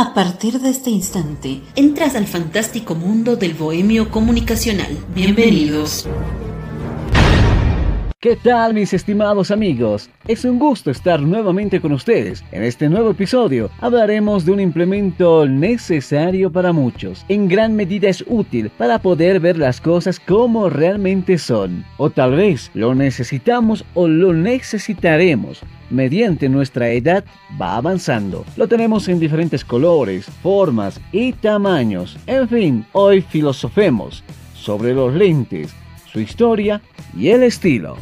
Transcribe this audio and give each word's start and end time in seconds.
A 0.00 0.14
partir 0.14 0.60
de 0.60 0.70
este 0.70 0.90
instante, 0.90 1.60
entras 1.74 2.14
al 2.14 2.28
fantástico 2.28 2.94
mundo 2.94 3.34
del 3.34 3.54
bohemio 3.54 4.12
comunicacional. 4.12 4.96
Bienvenidos. 5.12 6.06
¿Qué 8.20 8.34
tal 8.34 8.74
mis 8.74 8.92
estimados 8.94 9.52
amigos? 9.52 10.10
Es 10.26 10.44
un 10.44 10.58
gusto 10.58 10.90
estar 10.90 11.20
nuevamente 11.22 11.80
con 11.80 11.92
ustedes. 11.92 12.42
En 12.50 12.64
este 12.64 12.88
nuevo 12.88 13.12
episodio 13.12 13.70
hablaremos 13.78 14.44
de 14.44 14.50
un 14.50 14.58
implemento 14.58 15.46
necesario 15.46 16.50
para 16.50 16.72
muchos. 16.72 17.24
En 17.28 17.46
gran 17.46 17.76
medida 17.76 18.08
es 18.08 18.24
útil 18.26 18.70
para 18.70 18.98
poder 18.98 19.38
ver 19.38 19.56
las 19.56 19.80
cosas 19.80 20.18
como 20.18 20.68
realmente 20.68 21.38
son. 21.38 21.84
O 21.96 22.10
tal 22.10 22.34
vez 22.34 22.72
lo 22.74 22.92
necesitamos 22.92 23.84
o 23.94 24.08
lo 24.08 24.32
necesitaremos. 24.32 25.60
Mediante 25.88 26.48
nuestra 26.48 26.88
edad 26.88 27.22
va 27.62 27.76
avanzando. 27.76 28.44
Lo 28.56 28.66
tenemos 28.66 29.06
en 29.06 29.20
diferentes 29.20 29.64
colores, 29.64 30.26
formas 30.42 31.00
y 31.12 31.34
tamaños. 31.34 32.18
En 32.26 32.48
fin, 32.48 32.84
hoy 32.90 33.20
filosofemos 33.20 34.24
sobre 34.54 34.92
los 34.92 35.14
lentes 35.14 35.72
su 36.18 36.22
historia 36.22 36.82
y 37.16 37.28
el 37.28 37.44
estilo. 37.44 37.96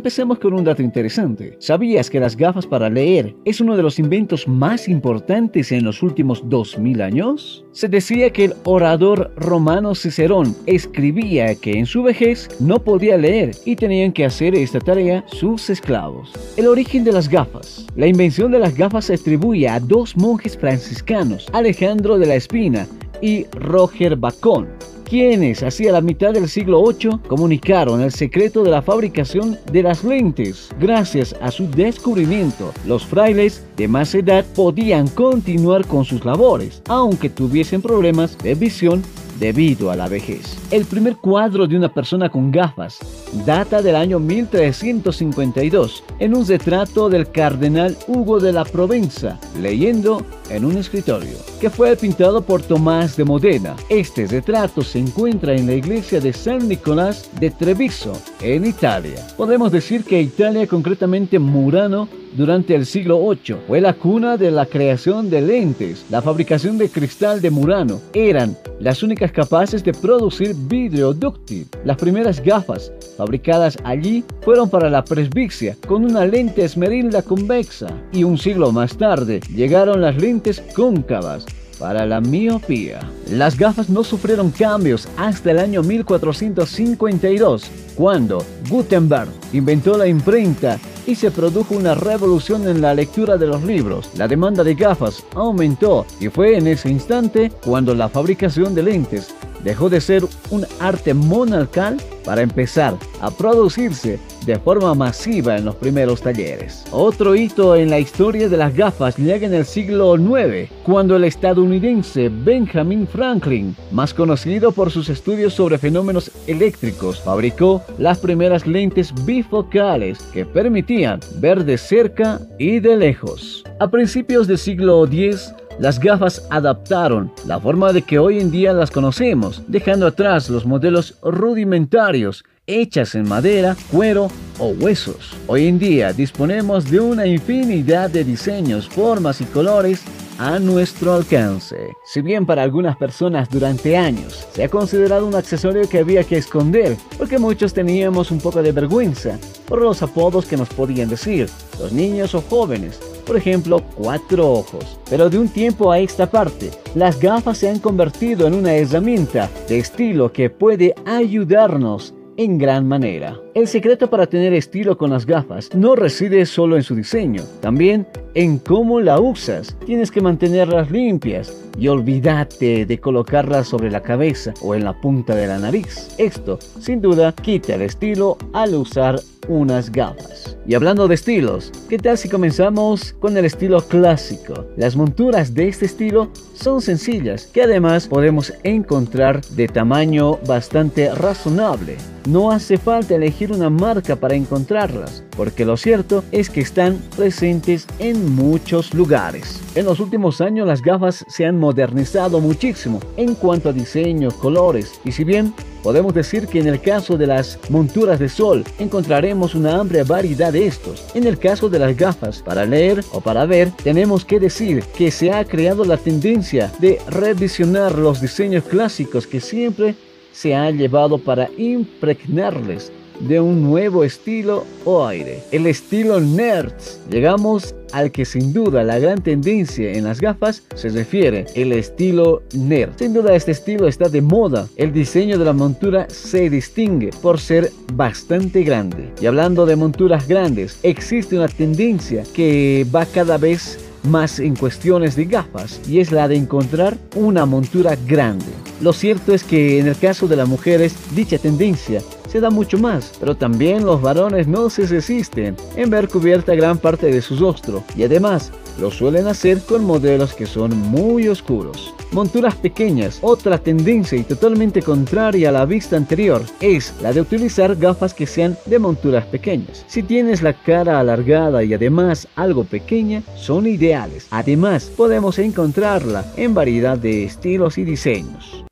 Empecemos 0.00 0.38
con 0.38 0.54
un 0.54 0.64
dato 0.64 0.80
interesante. 0.80 1.58
¿Sabías 1.58 2.08
que 2.08 2.18
las 2.18 2.34
gafas 2.34 2.66
para 2.66 2.88
leer 2.88 3.36
es 3.44 3.60
uno 3.60 3.76
de 3.76 3.82
los 3.82 3.98
inventos 3.98 4.48
más 4.48 4.88
importantes 4.88 5.72
en 5.72 5.84
los 5.84 6.02
últimos 6.02 6.48
2000 6.48 7.02
años? 7.02 7.66
Se 7.72 7.86
decía 7.86 8.30
que 8.30 8.46
el 8.46 8.54
orador 8.64 9.30
romano 9.36 9.94
Cicerón 9.94 10.56
escribía 10.64 11.54
que 11.54 11.72
en 11.72 11.84
su 11.84 12.02
vejez 12.02 12.48
no 12.60 12.82
podía 12.82 13.18
leer 13.18 13.50
y 13.66 13.76
tenían 13.76 14.10
que 14.10 14.24
hacer 14.24 14.54
esta 14.54 14.80
tarea 14.80 15.22
sus 15.26 15.68
esclavos. 15.68 16.32
El 16.56 16.68
origen 16.68 17.04
de 17.04 17.12
las 17.12 17.28
gafas. 17.28 17.84
La 17.94 18.06
invención 18.06 18.52
de 18.52 18.58
las 18.58 18.74
gafas 18.74 19.04
se 19.04 19.14
atribuye 19.16 19.68
a 19.68 19.80
dos 19.80 20.16
monjes 20.16 20.56
franciscanos, 20.56 21.46
Alejandro 21.52 22.16
de 22.16 22.24
la 22.24 22.36
Espina 22.36 22.86
y 23.20 23.44
Roger 23.50 24.16
Bacon 24.16 24.66
quienes 25.10 25.64
hacia 25.64 25.90
la 25.90 26.00
mitad 26.00 26.32
del 26.32 26.48
siglo 26.48 26.84
VIII 26.86 27.18
comunicaron 27.26 28.00
el 28.00 28.12
secreto 28.12 28.62
de 28.62 28.70
la 28.70 28.80
fabricación 28.80 29.58
de 29.72 29.82
las 29.82 30.04
lentes. 30.04 30.68
Gracias 30.78 31.34
a 31.42 31.50
su 31.50 31.68
descubrimiento, 31.68 32.72
los 32.86 33.04
frailes 33.04 33.66
de 33.76 33.88
más 33.88 34.14
edad 34.14 34.44
podían 34.54 35.08
continuar 35.08 35.84
con 35.84 36.04
sus 36.04 36.24
labores, 36.24 36.80
aunque 36.86 37.28
tuviesen 37.28 37.82
problemas 37.82 38.38
de 38.38 38.54
visión 38.54 39.02
debido 39.40 39.90
a 39.90 39.96
la 39.96 40.06
vejez. 40.06 40.56
El 40.70 40.84
primer 40.84 41.16
cuadro 41.16 41.66
de 41.66 41.76
una 41.76 41.92
persona 41.92 42.28
con 42.28 42.52
gafas 42.52 43.00
data 43.46 43.80
del 43.82 43.96
año 43.96 44.20
1352 44.20 46.04
en 46.18 46.36
un 46.36 46.46
retrato 46.46 47.08
del 47.08 47.30
cardenal 47.30 47.96
Hugo 48.06 48.38
de 48.38 48.52
la 48.52 48.64
Provenza, 48.64 49.38
leyendo 49.60 50.24
en 50.50 50.64
un 50.64 50.76
escritorio, 50.76 51.36
que 51.60 51.70
fue 51.70 51.96
pintado 51.96 52.42
por 52.42 52.62
Tomás 52.62 53.16
de 53.16 53.24
Modena. 53.24 53.76
Este 53.88 54.26
retrato 54.26 54.82
se 54.82 54.98
encuentra 54.98 55.54
en 55.54 55.66
la 55.66 55.74
iglesia 55.74 56.20
de 56.20 56.32
San 56.32 56.68
Nicolás 56.68 57.30
de 57.40 57.50
Treviso, 57.50 58.12
en 58.40 58.66
Italia. 58.66 59.26
Podemos 59.36 59.72
decir 59.72 60.04
que 60.04 60.20
Italia, 60.20 60.66
concretamente 60.66 61.38
Murano, 61.38 62.08
durante 62.32 62.74
el 62.74 62.86
siglo 62.86 63.18
VIII. 63.18 63.56
Fue 63.66 63.80
la 63.80 63.94
cuna 63.94 64.36
de 64.36 64.50
la 64.50 64.66
creación 64.66 65.30
de 65.30 65.40
lentes. 65.40 66.04
La 66.10 66.22
fabricación 66.22 66.78
de 66.78 66.88
cristal 66.88 67.40
de 67.40 67.50
Murano 67.50 68.00
eran 68.12 68.56
las 68.78 69.02
únicas 69.02 69.32
capaces 69.32 69.84
de 69.84 69.92
producir 69.92 70.54
vidrio 70.54 71.12
dúctil. 71.12 71.66
Las 71.84 71.96
primeras 71.96 72.42
gafas 72.42 72.92
fabricadas 73.16 73.76
allí 73.84 74.24
fueron 74.42 74.70
para 74.70 74.90
la 74.90 75.04
presbicia 75.04 75.76
con 75.86 76.04
una 76.04 76.24
lente 76.24 76.64
esmeralda 76.64 77.22
convexa 77.22 77.88
y 78.12 78.24
un 78.24 78.38
siglo 78.38 78.72
más 78.72 78.96
tarde 78.96 79.40
llegaron 79.54 80.00
las 80.00 80.16
lentes 80.16 80.62
cóncavas 80.74 81.46
para 81.80 82.04
la 82.06 82.20
miopía. 82.20 83.00
Las 83.30 83.58
gafas 83.58 83.88
no 83.88 84.04
sufrieron 84.04 84.50
cambios 84.50 85.08
hasta 85.16 85.50
el 85.50 85.58
año 85.58 85.82
1452, 85.82 87.70
cuando 87.96 88.44
Gutenberg 88.68 89.30
inventó 89.52 89.96
la 89.96 90.06
imprenta 90.06 90.78
y 91.06 91.14
se 91.14 91.30
produjo 91.30 91.74
una 91.74 91.94
revolución 91.94 92.68
en 92.68 92.80
la 92.80 92.94
lectura 92.94 93.36
de 93.36 93.46
los 93.46 93.62
libros. 93.62 94.10
La 94.16 94.28
demanda 94.28 94.64
de 94.64 94.74
gafas 94.74 95.24
aumentó 95.34 96.06
y 96.20 96.28
fue 96.28 96.56
en 96.56 96.66
ese 96.66 96.90
instante 96.90 97.52
cuando 97.64 97.94
la 97.94 98.08
fabricación 98.08 98.74
de 98.74 98.82
lentes 98.82 99.34
dejó 99.64 99.88
de 99.88 100.00
ser 100.00 100.24
un 100.50 100.66
arte 100.80 101.14
monarcal 101.14 101.96
para 102.24 102.42
empezar 102.42 102.96
a 103.20 103.30
producirse 103.30 104.18
de 104.46 104.58
forma 104.58 104.94
masiva 104.94 105.56
en 105.56 105.64
los 105.64 105.74
primeros 105.76 106.22
talleres. 106.22 106.84
Otro 106.90 107.34
hito 107.34 107.76
en 107.76 107.90
la 107.90 107.98
historia 107.98 108.48
de 108.48 108.56
las 108.56 108.74
gafas 108.74 109.16
llega 109.16 109.46
en 109.46 109.54
el 109.54 109.64
siglo 109.64 110.16
IX, 110.16 110.70
cuando 110.84 111.16
el 111.16 111.24
estadounidense 111.24 112.28
Benjamin 112.28 113.06
Franklin, 113.06 113.76
más 113.90 114.14
conocido 114.14 114.72
por 114.72 114.90
sus 114.90 115.08
estudios 115.08 115.54
sobre 115.54 115.78
fenómenos 115.78 116.30
eléctricos, 116.46 117.20
fabricó 117.20 117.82
las 117.98 118.18
primeras 118.18 118.66
lentes 118.66 119.12
bifocales 119.24 120.18
que 120.32 120.44
permitían 120.44 121.20
ver 121.36 121.64
de 121.64 121.78
cerca 121.78 122.40
y 122.58 122.80
de 122.80 122.96
lejos. 122.96 123.64
A 123.78 123.88
principios 123.90 124.46
del 124.46 124.58
siglo 124.58 125.04
X, 125.06 125.52
las 125.80 125.98
gafas 125.98 126.46
adaptaron 126.50 127.32
la 127.46 127.58
forma 127.58 127.92
de 127.94 128.02
que 128.02 128.18
hoy 128.18 128.38
en 128.38 128.50
día 128.50 128.74
las 128.74 128.90
conocemos, 128.90 129.62
dejando 129.66 130.06
atrás 130.06 130.50
los 130.50 130.66
modelos 130.66 131.14
rudimentarios 131.22 132.44
hechas 132.66 133.14
en 133.14 133.26
madera, 133.26 133.74
cuero 133.90 134.28
o 134.58 134.68
huesos. 134.68 135.34
Hoy 135.46 135.66
en 135.66 135.78
día 135.78 136.12
disponemos 136.12 136.90
de 136.90 137.00
una 137.00 137.26
infinidad 137.26 138.10
de 138.10 138.24
diseños, 138.24 138.88
formas 138.90 139.40
y 139.40 139.44
colores 139.44 140.02
a 140.38 140.58
nuestro 140.58 141.14
alcance. 141.14 141.76
Si 142.04 142.20
bien 142.20 142.44
para 142.44 142.62
algunas 142.62 142.96
personas 142.98 143.48
durante 143.48 143.96
años 143.96 144.46
se 144.52 144.64
ha 144.64 144.68
considerado 144.68 145.26
un 145.26 145.34
accesorio 145.34 145.88
que 145.88 145.98
había 145.98 146.24
que 146.24 146.36
esconder, 146.36 146.98
porque 147.16 147.38
muchos 147.38 147.72
teníamos 147.72 148.30
un 148.30 148.38
poco 148.38 148.62
de 148.62 148.72
vergüenza 148.72 149.38
por 149.66 149.80
los 149.80 150.02
apodos 150.02 150.44
que 150.44 150.58
nos 150.58 150.68
podían 150.68 151.08
decir, 151.08 151.48
los 151.78 151.90
niños 151.90 152.34
o 152.34 152.42
jóvenes, 152.42 153.00
por 153.30 153.36
ejemplo, 153.36 153.80
cuatro 153.94 154.50
ojos. 154.50 154.98
Pero 155.08 155.30
de 155.30 155.38
un 155.38 155.46
tiempo 155.46 155.92
a 155.92 156.00
esta 156.00 156.28
parte, 156.28 156.72
las 156.96 157.20
gafas 157.20 157.58
se 157.58 157.68
han 157.68 157.78
convertido 157.78 158.48
en 158.48 158.54
una 158.54 158.74
herramienta 158.74 159.48
de 159.68 159.78
estilo 159.78 160.32
que 160.32 160.50
puede 160.50 160.96
ayudarnos 161.06 162.12
en 162.36 162.58
gran 162.58 162.88
manera. 162.88 163.38
El 163.54 163.68
secreto 163.68 164.10
para 164.10 164.26
tener 164.26 164.52
estilo 164.52 164.98
con 164.98 165.10
las 165.10 165.26
gafas 165.26 165.72
no 165.76 165.94
reside 165.94 166.44
solo 166.44 166.74
en 166.74 166.82
su 166.82 166.96
diseño, 166.96 167.44
también 167.60 168.04
en 168.34 168.58
cómo 168.58 168.98
la 168.98 169.20
usas. 169.20 169.76
Tienes 169.86 170.10
que 170.10 170.20
mantenerlas 170.20 170.90
limpias 170.90 171.56
y 171.78 171.86
olvídate 171.86 172.84
de 172.84 172.98
colocarlas 172.98 173.68
sobre 173.68 173.92
la 173.92 174.02
cabeza 174.02 174.54
o 174.60 174.74
en 174.74 174.82
la 174.82 175.00
punta 175.00 175.36
de 175.36 175.46
la 175.46 175.60
nariz. 175.60 176.08
Esto, 176.18 176.58
sin 176.80 177.00
duda, 177.00 177.32
quita 177.32 177.76
el 177.76 177.82
estilo 177.82 178.38
al 178.52 178.74
usar 178.74 179.20
unas 179.50 179.90
gafas. 179.90 180.56
Y 180.66 180.74
hablando 180.74 181.08
de 181.08 181.16
estilos, 181.16 181.72
¿qué 181.88 181.98
tal 181.98 182.16
si 182.16 182.28
comenzamos 182.28 183.12
con 183.14 183.36
el 183.36 183.44
estilo 183.44 183.80
clásico? 183.82 184.66
Las 184.76 184.94
monturas 184.94 185.52
de 185.52 185.68
este 185.68 185.86
estilo 185.86 186.30
son 186.54 186.80
sencillas, 186.80 187.46
que 187.46 187.62
además 187.62 188.06
podemos 188.06 188.52
encontrar 188.62 189.44
de 189.44 189.66
tamaño 189.66 190.38
bastante 190.46 191.12
razonable. 191.14 191.96
No 192.28 192.52
hace 192.52 192.78
falta 192.78 193.16
elegir 193.16 193.50
una 193.50 193.70
marca 193.70 194.14
para 194.14 194.34
encontrarlas, 194.34 195.24
porque 195.36 195.64
lo 195.64 195.76
cierto 195.76 196.22
es 196.30 196.48
que 196.50 196.60
están 196.60 196.98
presentes 197.16 197.86
en 197.98 198.34
muchos 198.34 198.94
lugares. 198.94 199.60
En 199.74 199.86
los 199.86 199.98
últimos 199.98 200.40
años 200.40 200.66
las 200.66 200.82
gafas 200.82 201.24
se 201.28 201.46
han 201.46 201.58
modernizado 201.58 202.40
muchísimo 202.40 203.00
en 203.16 203.34
cuanto 203.34 203.70
a 203.70 203.72
diseño, 203.72 204.30
colores, 204.30 205.00
y 205.04 205.12
si 205.12 205.24
bien 205.24 205.52
Podemos 205.82 206.12
decir 206.12 206.46
que 206.46 206.60
en 206.60 206.66
el 206.66 206.80
caso 206.80 207.16
de 207.16 207.26
las 207.26 207.58
monturas 207.70 208.18
de 208.18 208.28
sol 208.28 208.64
encontraremos 208.78 209.54
una 209.54 209.80
amplia 209.80 210.04
variedad 210.04 210.52
de 210.52 210.66
estos. 210.66 211.06
En 211.14 211.26
el 211.26 211.38
caso 211.38 211.68
de 211.68 211.78
las 211.78 211.96
gafas 211.96 212.42
para 212.42 212.66
leer 212.66 213.02
o 213.12 213.20
para 213.20 213.46
ver, 213.46 213.70
tenemos 213.82 214.24
que 214.24 214.38
decir 214.38 214.84
que 214.96 215.10
se 215.10 215.32
ha 215.32 215.44
creado 215.44 215.84
la 215.84 215.96
tendencia 215.96 216.70
de 216.78 216.98
revisionar 217.08 217.96
los 217.96 218.20
diseños 218.20 218.64
clásicos 218.64 219.26
que 219.26 219.40
siempre 219.40 219.94
se 220.32 220.54
ha 220.54 220.70
llevado 220.70 221.18
para 221.18 221.48
impregnarles 221.56 222.92
de 223.20 223.40
un 223.40 223.62
nuevo 223.62 224.04
estilo 224.04 224.64
o 224.84 225.06
aire, 225.06 225.42
el 225.50 225.66
estilo 225.66 226.20
nerds. 226.20 227.00
Llegamos 227.10 227.74
al 227.92 228.10
que 228.10 228.24
sin 228.24 228.52
duda 228.52 228.82
la 228.82 228.98
gran 228.98 229.22
tendencia 229.22 229.92
en 229.92 230.04
las 230.04 230.20
gafas 230.20 230.62
se 230.74 230.88
refiere, 230.88 231.46
el 231.54 231.72
estilo 231.72 232.42
nerd. 232.54 232.92
Sin 232.96 233.12
duda 233.12 233.34
este 233.34 233.52
estilo 233.52 233.86
está 233.88 234.08
de 234.08 234.22
moda. 234.22 234.68
El 234.76 234.92
diseño 234.92 235.38
de 235.38 235.44
la 235.44 235.52
montura 235.52 236.06
se 236.08 236.50
distingue 236.50 237.10
por 237.22 237.40
ser 237.40 237.72
bastante 237.94 238.62
grande. 238.62 239.12
Y 239.20 239.26
hablando 239.26 239.66
de 239.66 239.76
monturas 239.76 240.26
grandes, 240.26 240.78
existe 240.82 241.36
una 241.36 241.48
tendencia 241.48 242.24
que 242.34 242.86
va 242.94 243.06
cada 243.06 243.38
vez 243.38 243.78
más 244.04 244.40
en 244.40 244.56
cuestiones 244.56 245.16
de 245.16 245.26
gafas 245.26 245.80
y 245.88 246.00
es 246.00 246.10
la 246.10 246.28
de 246.28 246.36
encontrar 246.36 246.96
una 247.16 247.46
montura 247.46 247.96
grande. 248.06 248.46
Lo 248.80 248.92
cierto 248.92 249.34
es 249.34 249.44
que 249.44 249.78
en 249.78 249.88
el 249.88 249.96
caso 249.96 250.26
de 250.26 250.36
las 250.36 250.48
mujeres 250.48 250.94
dicha 251.14 251.38
tendencia 251.38 252.00
se 252.30 252.40
da 252.40 252.48
mucho 252.48 252.78
más, 252.78 253.12
pero 253.18 253.36
también 253.36 253.84
los 253.84 254.00
varones 254.00 254.46
no 254.46 254.70
se 254.70 254.86
resisten 254.86 255.56
en 255.74 255.90
ver 255.90 256.08
cubierta 256.08 256.54
gran 256.54 256.78
parte 256.78 257.10
de 257.10 257.20
su 257.20 257.36
rostro 257.36 257.82
y 257.96 258.04
además 258.04 258.52
lo 258.78 258.90
suelen 258.90 259.26
hacer 259.26 259.60
con 259.62 259.84
modelos 259.84 260.34
que 260.34 260.46
son 260.46 260.76
muy 260.76 261.28
oscuros. 261.28 261.92
Monturas 262.12 262.54
pequeñas, 262.54 263.18
otra 263.20 263.58
tendencia 263.58 264.16
y 264.16 264.22
totalmente 264.22 264.80
contraria 264.80 265.48
a 265.48 265.52
la 265.52 265.64
vista 265.64 265.96
anterior, 265.96 266.42
es 266.60 266.94
la 267.02 267.12
de 267.12 267.20
utilizar 267.20 267.76
gafas 267.76 268.14
que 268.14 268.26
sean 268.26 268.56
de 268.66 268.78
monturas 268.78 269.26
pequeñas. 269.26 269.84
Si 269.88 270.02
tienes 270.02 270.40
la 270.40 270.52
cara 270.52 270.98
alargada 270.98 271.62
y 271.64 271.74
además 271.74 272.28
algo 272.36 272.64
pequeña, 272.64 273.22
son 273.36 273.66
ideales. 273.66 274.28
Además, 274.30 274.90
podemos 274.96 275.38
encontrarla 275.38 276.24
en 276.36 276.54
variedad 276.54 276.96
de 276.96 277.24
estilos 277.24 277.76
y 277.76 277.84
diseños. 277.84 278.64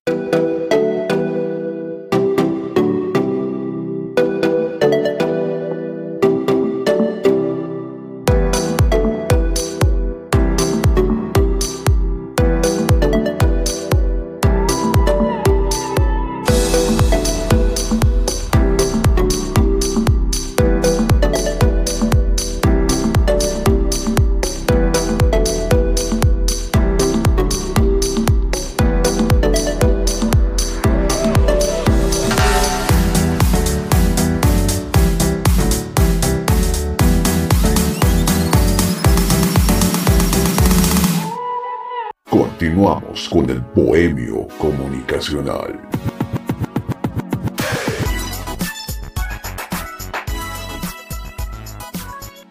Con 43.26 43.50
el 43.50 43.60
bohemio 43.74 44.46
comunicacional. 44.58 45.80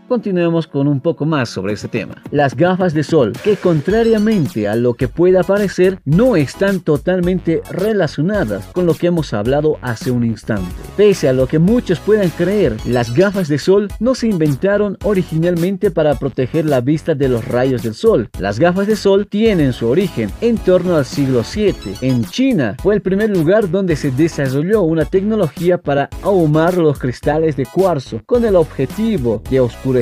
Continuemos 0.07 0.67
con 0.67 0.87
un 0.87 1.01
poco 1.01 1.25
más 1.25 1.49
sobre 1.49 1.73
este 1.73 1.89
tema. 1.89 2.23
Las 2.31 2.55
gafas 2.55 2.93
de 2.93 3.03
sol, 3.03 3.33
que 3.43 3.57
contrariamente 3.57 4.65
a 4.65 4.75
lo 4.75 4.93
que 4.93 5.09
pueda 5.09 5.43
parecer, 5.43 5.99
no 6.05 6.37
están 6.37 6.79
totalmente 6.79 7.61
relacionadas 7.69 8.65
con 8.67 8.85
lo 8.85 8.93
que 8.93 9.07
hemos 9.07 9.33
hablado 9.33 9.77
hace 9.81 10.09
un 10.11 10.23
instante. 10.23 10.71
Pese 10.95 11.27
a 11.27 11.33
lo 11.33 11.45
que 11.45 11.59
muchos 11.59 11.99
puedan 11.99 12.29
creer, 12.29 12.77
las 12.85 13.13
gafas 13.13 13.49
de 13.49 13.57
sol 13.57 13.89
no 13.99 14.15
se 14.15 14.27
inventaron 14.27 14.97
originalmente 15.03 15.91
para 15.91 16.15
proteger 16.15 16.65
la 16.65 16.79
vista 16.79 17.13
de 17.13 17.27
los 17.27 17.45
rayos 17.45 17.83
del 17.83 17.93
sol. 17.93 18.29
Las 18.39 18.59
gafas 18.59 18.87
de 18.87 18.95
sol 18.95 19.27
tienen 19.27 19.73
su 19.73 19.89
origen 19.89 20.31
en 20.39 20.57
torno 20.57 20.95
al 20.95 21.03
siglo 21.03 21.43
VII. 21.53 21.95
En 21.99 22.23
China 22.23 22.77
fue 22.81 22.95
el 22.95 23.01
primer 23.01 23.29
lugar 23.29 23.69
donde 23.69 23.97
se 23.97 24.11
desarrolló 24.11 24.83
una 24.83 25.03
tecnología 25.03 25.77
para 25.77 26.09
ahumar 26.23 26.77
los 26.77 26.97
cristales 26.97 27.57
de 27.57 27.65
cuarzo 27.65 28.21
con 28.25 28.45
el 28.45 28.55
objetivo 28.55 29.43
de 29.49 29.59
oscurecer 29.59 29.96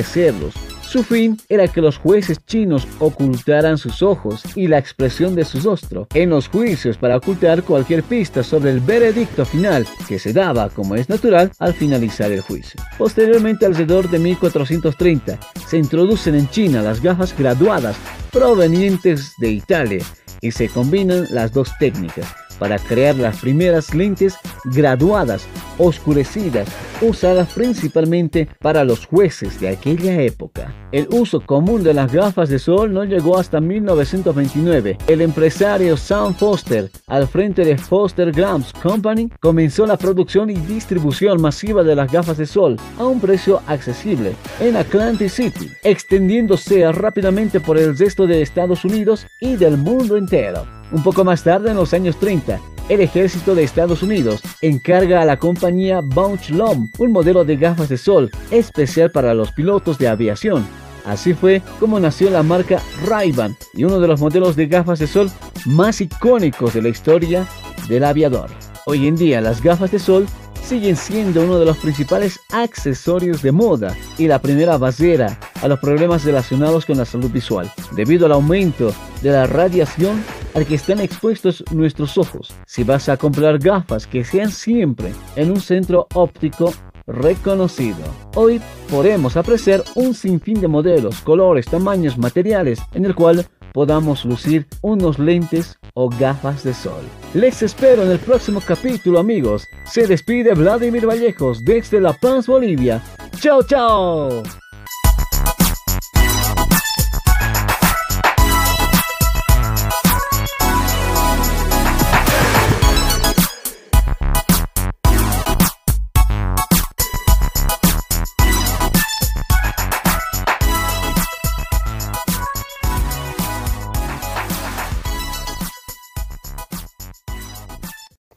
su 0.88 1.02
fin 1.02 1.36
era 1.48 1.66
que 1.68 1.80
los 1.80 1.98
jueces 1.98 2.38
chinos 2.46 2.86
ocultaran 3.00 3.76
sus 3.76 4.02
ojos 4.02 4.42
y 4.54 4.68
la 4.68 4.78
expresión 4.78 5.34
de 5.34 5.44
su 5.44 5.60
rostro 5.60 6.06
en 6.14 6.30
los 6.30 6.48
juicios 6.48 6.96
para 6.96 7.16
ocultar 7.16 7.64
cualquier 7.64 8.02
pista 8.04 8.42
sobre 8.42 8.70
el 8.70 8.80
veredicto 8.80 9.44
final 9.44 9.86
que 10.08 10.18
se 10.18 10.32
daba, 10.32 10.68
como 10.70 10.94
es 10.94 11.08
natural, 11.08 11.50
al 11.58 11.74
finalizar 11.74 12.30
el 12.30 12.40
juicio. 12.40 12.80
Posteriormente, 12.96 13.66
alrededor 13.66 14.08
de 14.08 14.20
1430, 14.20 15.38
se 15.66 15.76
introducen 15.76 16.36
en 16.36 16.48
China 16.50 16.82
las 16.82 17.02
gafas 17.02 17.36
graduadas 17.36 17.96
provenientes 18.30 19.32
de 19.38 19.50
Italia 19.50 20.04
y 20.40 20.52
se 20.52 20.68
combinan 20.68 21.26
las 21.30 21.52
dos 21.52 21.70
técnicas 21.78 22.26
para 22.58 22.78
crear 22.78 23.16
las 23.16 23.38
primeras 23.38 23.94
lentes 23.94 24.36
graduadas, 24.64 25.46
oscurecidas, 25.78 26.68
usadas 27.00 27.52
principalmente 27.52 28.48
para 28.60 28.84
los 28.84 29.06
jueces 29.06 29.60
de 29.60 29.68
aquella 29.68 30.20
época. 30.22 30.74
El 30.92 31.08
uso 31.10 31.40
común 31.40 31.82
de 31.82 31.94
las 31.94 32.12
gafas 32.12 32.48
de 32.48 32.58
sol 32.58 32.92
no 32.92 33.04
llegó 33.04 33.38
hasta 33.38 33.60
1929. 33.60 34.98
El 35.06 35.20
empresario 35.20 35.96
Sam 35.96 36.34
Foster, 36.34 36.90
al 37.06 37.26
frente 37.26 37.64
de 37.64 37.76
Foster 37.76 38.32
Grams 38.32 38.72
Company, 38.72 39.30
comenzó 39.40 39.86
la 39.86 39.96
producción 39.96 40.50
y 40.50 40.54
distribución 40.54 41.40
masiva 41.40 41.82
de 41.82 41.96
las 41.96 42.10
gafas 42.10 42.38
de 42.38 42.46
sol 42.46 42.76
a 42.98 43.06
un 43.06 43.20
precio 43.20 43.60
accesible 43.66 44.34
en 44.60 44.76
Atlantic 44.76 45.28
City, 45.28 45.70
extendiéndose 45.82 46.90
rápidamente 46.92 47.60
por 47.60 47.78
el 47.78 47.96
resto 47.96 48.26
de 48.26 48.42
Estados 48.42 48.84
Unidos 48.84 49.26
y 49.40 49.56
del 49.56 49.76
mundo 49.76 50.16
entero. 50.16 50.66
Un 50.92 51.02
poco 51.02 51.24
más 51.24 51.42
tarde, 51.42 51.70
en 51.70 51.76
los 51.76 51.92
años 51.92 52.16
30, 52.18 52.60
el 52.88 53.00
ejército 53.00 53.54
de 53.54 53.64
Estados 53.64 54.02
Unidos 54.02 54.40
encarga 54.62 55.20
a 55.20 55.24
la 55.24 55.38
compañía 55.38 56.00
Bunch 56.00 56.50
Lom 56.50 56.90
un 56.98 57.12
modelo 57.12 57.44
de 57.44 57.56
gafas 57.56 57.88
de 57.88 57.98
sol 57.98 58.30
especial 58.50 59.10
para 59.10 59.34
los 59.34 59.52
pilotos 59.52 59.98
de 59.98 60.08
aviación. 60.08 60.66
Así 61.04 61.34
fue 61.34 61.62
como 61.78 62.00
nació 62.00 62.30
la 62.30 62.42
marca 62.42 62.80
Ray-Ban 63.06 63.56
y 63.74 63.84
uno 63.84 64.00
de 64.00 64.08
los 64.08 64.20
modelos 64.20 64.56
de 64.56 64.66
gafas 64.66 64.98
de 64.98 65.06
sol 65.06 65.30
más 65.64 66.00
icónicos 66.00 66.74
de 66.74 66.82
la 66.82 66.88
historia 66.88 67.46
del 67.88 68.04
aviador. 68.04 68.50
Hoy 68.86 69.06
en 69.06 69.16
día 69.16 69.40
las 69.40 69.62
gafas 69.62 69.90
de 69.90 69.98
sol 69.98 70.26
siguen 70.62 70.96
siendo 70.96 71.44
uno 71.44 71.60
de 71.60 71.64
los 71.64 71.76
principales 71.76 72.40
accesorios 72.50 73.40
de 73.40 73.52
moda 73.52 73.96
y 74.18 74.26
la 74.26 74.40
primera 74.40 74.78
basera 74.78 75.38
a 75.62 75.68
los 75.68 75.78
problemas 75.78 76.24
relacionados 76.24 76.84
con 76.86 76.98
la 76.98 77.04
salud 77.04 77.30
visual, 77.30 77.70
debido 77.92 78.26
al 78.26 78.32
aumento 78.32 78.92
de 79.22 79.30
la 79.30 79.46
radiación 79.46 80.22
al 80.56 80.66
que 80.66 80.74
están 80.74 81.00
expuestos 81.00 81.62
nuestros 81.70 82.16
ojos. 82.16 82.54
Si 82.66 82.82
vas 82.82 83.10
a 83.10 83.18
comprar 83.18 83.58
gafas 83.58 84.06
que 84.06 84.24
sean 84.24 84.50
siempre 84.50 85.12
en 85.36 85.50
un 85.50 85.60
centro 85.60 86.06
óptico 86.14 86.72
reconocido. 87.06 87.98
Hoy 88.34 88.60
podemos 88.90 89.36
apreciar 89.36 89.84
un 89.94 90.14
sinfín 90.14 90.60
de 90.60 90.66
modelos, 90.66 91.20
colores, 91.20 91.66
tamaños, 91.66 92.16
materiales 92.16 92.80
en 92.94 93.04
el 93.04 93.14
cual 93.14 93.46
podamos 93.74 94.24
lucir 94.24 94.66
unos 94.80 95.18
lentes 95.18 95.78
o 95.92 96.08
gafas 96.08 96.64
de 96.64 96.72
sol. 96.72 97.04
Les 97.34 97.62
espero 97.62 98.02
en 98.02 98.10
el 98.10 98.18
próximo 98.18 98.62
capítulo 98.66 99.18
amigos. 99.18 99.66
Se 99.84 100.06
despide 100.06 100.54
Vladimir 100.54 101.06
Vallejos 101.06 101.62
desde 101.64 102.00
La 102.00 102.14
Paz, 102.14 102.46
Bolivia. 102.46 103.02
¡Chao, 103.38 103.62
chao! 103.62 104.42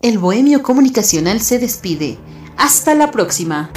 El 0.09 0.17
Bohemio 0.17 0.63
Comunicacional 0.63 1.39
se 1.39 1.59
despide. 1.59 2.17
Hasta 2.57 2.95
la 2.95 3.11
próxima. 3.11 3.69